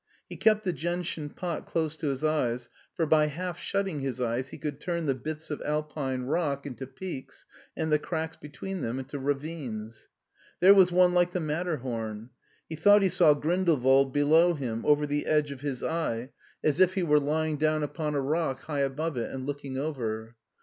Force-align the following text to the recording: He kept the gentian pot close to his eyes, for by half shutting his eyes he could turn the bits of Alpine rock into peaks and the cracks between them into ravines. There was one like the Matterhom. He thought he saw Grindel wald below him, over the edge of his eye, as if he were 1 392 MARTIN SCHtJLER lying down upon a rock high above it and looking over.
He 0.27 0.35
kept 0.35 0.63
the 0.63 0.73
gentian 0.73 1.29
pot 1.29 1.67
close 1.67 1.95
to 1.97 2.07
his 2.07 2.23
eyes, 2.23 2.69
for 2.95 3.05
by 3.05 3.27
half 3.27 3.59
shutting 3.59 3.99
his 3.99 4.19
eyes 4.19 4.47
he 4.49 4.57
could 4.57 4.79
turn 4.81 5.05
the 5.05 5.13
bits 5.13 5.51
of 5.51 5.61
Alpine 5.63 6.23
rock 6.23 6.65
into 6.65 6.87
peaks 6.87 7.45
and 7.77 7.91
the 7.91 7.99
cracks 7.99 8.35
between 8.35 8.81
them 8.81 8.97
into 8.97 9.19
ravines. 9.19 10.09
There 10.59 10.73
was 10.73 10.91
one 10.91 11.13
like 11.13 11.33
the 11.33 11.39
Matterhom. 11.39 12.31
He 12.67 12.75
thought 12.75 13.03
he 13.03 13.09
saw 13.09 13.35
Grindel 13.35 13.77
wald 13.79 14.11
below 14.11 14.55
him, 14.55 14.83
over 14.87 15.05
the 15.05 15.27
edge 15.27 15.51
of 15.51 15.61
his 15.61 15.83
eye, 15.83 16.31
as 16.63 16.79
if 16.79 16.95
he 16.95 17.03
were 17.03 17.19
1 17.19 17.19
392 17.19 17.29
MARTIN 17.29 17.43
SCHtJLER 17.43 17.43
lying 17.43 17.57
down 17.57 17.83
upon 17.83 18.15
a 18.15 18.21
rock 18.27 18.61
high 18.63 18.79
above 18.79 19.17
it 19.17 19.29
and 19.31 19.45
looking 19.45 19.77
over. 19.77 20.35